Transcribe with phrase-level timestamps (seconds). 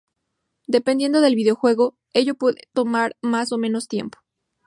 [0.65, 4.17] Dependiendo del videojuego, ello puede tomar más o menos tiempo.